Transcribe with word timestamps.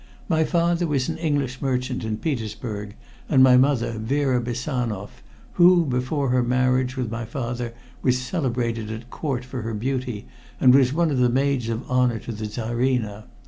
My 0.27 0.43
father 0.43 0.87
was 0.87 1.09
an 1.09 1.19
English 1.19 1.61
merchant 1.61 2.03
in 2.03 2.17
Petersburg, 2.17 2.95
and 3.29 3.43
my 3.43 3.55
mother, 3.55 3.97
Vera 3.99 4.41
Bessanoff, 4.41 5.21
who, 5.61 5.85
before 5.85 6.29
her 6.29 6.41
marriage 6.41 6.97
with 6.97 7.11
my 7.11 7.23
father, 7.23 7.75
was 8.01 8.17
celebrated 8.17 8.89
at 8.91 9.11
Court 9.11 9.45
for 9.45 9.61
her 9.61 9.75
beauty, 9.75 10.25
and 10.59 10.73
was 10.73 10.91
one 10.91 11.11
of 11.11 11.19
the 11.19 11.29
maids 11.29 11.69
of 11.69 11.83
honor 11.87 12.17
to 12.17 12.31
the 12.31 12.47
Czarina. 12.47 13.25